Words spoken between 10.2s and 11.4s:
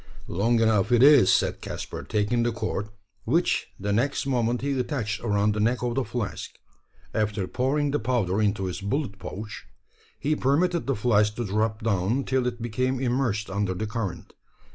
permitted the flask